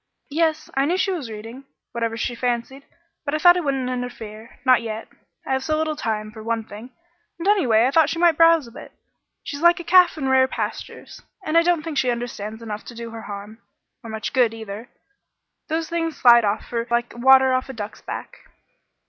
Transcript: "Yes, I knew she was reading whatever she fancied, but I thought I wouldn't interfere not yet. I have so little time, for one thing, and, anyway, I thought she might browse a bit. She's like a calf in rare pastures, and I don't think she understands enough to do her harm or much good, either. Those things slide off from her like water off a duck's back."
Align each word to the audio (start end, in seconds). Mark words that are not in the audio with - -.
"Yes, 0.31 0.67
I 0.73 0.85
knew 0.85 0.97
she 0.97 1.11
was 1.11 1.29
reading 1.29 1.63
whatever 1.91 2.17
she 2.17 2.33
fancied, 2.33 2.87
but 3.23 3.35
I 3.35 3.37
thought 3.37 3.55
I 3.55 3.59
wouldn't 3.59 3.87
interfere 3.87 4.59
not 4.65 4.81
yet. 4.81 5.07
I 5.45 5.51
have 5.53 5.63
so 5.63 5.77
little 5.77 5.95
time, 5.95 6.31
for 6.31 6.41
one 6.41 6.63
thing, 6.63 6.89
and, 7.37 7.47
anyway, 7.47 7.85
I 7.85 7.91
thought 7.91 8.09
she 8.09 8.17
might 8.17 8.35
browse 8.35 8.65
a 8.65 8.71
bit. 8.71 8.93
She's 9.43 9.61
like 9.61 9.79
a 9.79 9.83
calf 9.83 10.17
in 10.17 10.27
rare 10.27 10.47
pastures, 10.47 11.21
and 11.45 11.55
I 11.55 11.61
don't 11.61 11.83
think 11.83 11.99
she 11.99 12.09
understands 12.09 12.63
enough 12.63 12.83
to 12.85 12.95
do 12.95 13.11
her 13.11 13.21
harm 13.21 13.59
or 14.03 14.09
much 14.09 14.33
good, 14.33 14.55
either. 14.55 14.89
Those 15.67 15.87
things 15.87 16.17
slide 16.17 16.45
off 16.45 16.65
from 16.65 16.79
her 16.79 16.87
like 16.89 17.13
water 17.15 17.53
off 17.53 17.69
a 17.69 17.73
duck's 17.73 18.01
back." 18.01 18.37